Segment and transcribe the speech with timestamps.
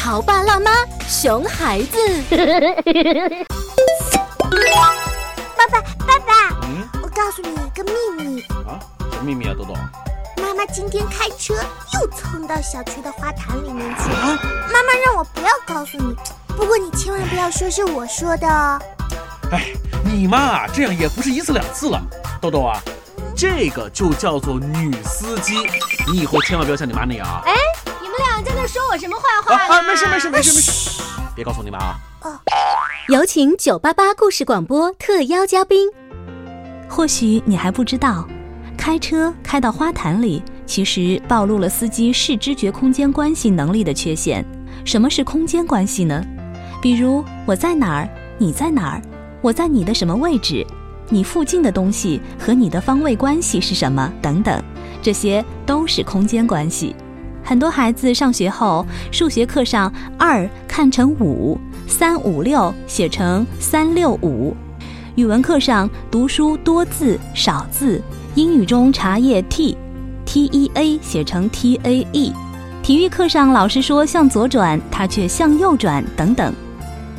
[0.00, 0.70] 潮爸辣妈，
[1.06, 1.98] 熊孩子。
[5.54, 8.80] 爸爸，爸爸，嗯我告诉你一个秘密，啊，
[9.12, 9.74] 什么秘密啊，豆豆？
[10.42, 11.52] 妈妈今天开车
[11.92, 14.10] 又蹭到小区的花坛里面去。
[14.10, 14.38] 啊，
[14.72, 16.16] 妈妈让我不要告诉你，
[16.56, 18.80] 不过你千万不要说是我说的哦。
[19.52, 19.66] 哎，
[20.02, 22.00] 你嘛，这样也不是一次两次了。
[22.40, 22.80] 豆豆啊，
[23.36, 25.56] 这个就叫做女司机，
[26.10, 27.42] 你以后千万不要像你妈那样啊。
[27.44, 27.52] 你
[28.20, 31.02] 们俩在那说我什么坏话啊啊，没事没事没事没事，
[31.34, 31.98] 别告诉你们啊。
[33.08, 35.88] 有请九八八故事广播特邀嘉宾。
[36.86, 38.28] 或许你还不知道，
[38.76, 44.44] 开车开到花坛里，其实暴露了司机视知觉空间关系能力的缺陷。
[44.84, 46.22] 什么是空间关系呢？
[46.82, 49.02] 比如我在哪儿，你在哪儿，
[49.40, 50.66] 我在你的什么位置，
[51.08, 54.62] 你附近的东西和你的方位关系是什么等等，
[55.00, 56.94] 这些都是空间关系。
[57.44, 61.58] 很多孩子上学后，数学课上二看成五，
[61.88, 64.56] 三五六写成三六五。
[65.16, 68.00] 语文课上读书多字少字，
[68.36, 69.76] 英语中茶叶 t
[70.24, 72.32] t e a 写成 t a e，
[72.82, 76.54] 体育课上老师说向左转，他却向右转等等。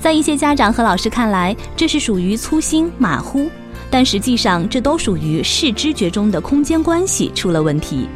[0.00, 3.48] 在一些家长和老师看来，这是属于粗心马虎，
[3.90, 8.06] 但实际上这都属于视知觉中的空间关系出了问题。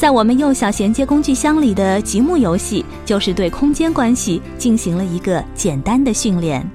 [0.00, 6.66] 在我们幼小衔接工具箱里的积木游戏，就是对空间关系进行了一个简单的训练。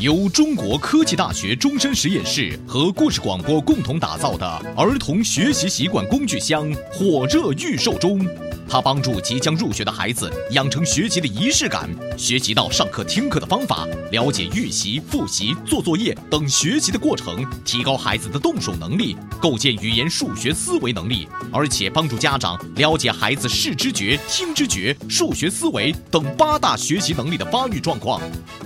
[0.00, 8.20] 由中国科技大学终身实验室和故事广播共同打造的儿童学习习惯工具箱火热预售中。
[8.68, 28.20] 它帮助即将入学的孩子养成学习的仪式感，学习到上课听课的方法，了解预习、复习、做作业等学习的过程，提高孩子的动手能力，构建语言数学思维能力，而且帮助家长了解孩子视知觉、听知觉、数学思维等八大学习能力的发育状况。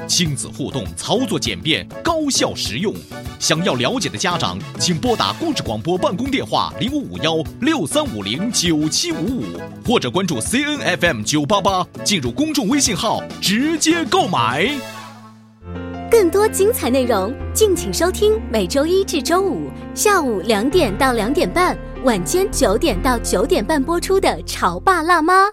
[0.06, 2.94] 亲子互动，操作简便，高效实用。
[3.38, 9.44] 想要了解的家长，请拨打故事广播办公电话零五五幺六三五零九七五五，
[9.88, 14.68] 或者关注 CNFM 九八八，进入公众微信号直接购买。
[16.10, 25.46] 更多精彩内容，敬请收听每周一至周五下午两点到两点半，晚间九点到九点半播出的《潮爸辣妈》。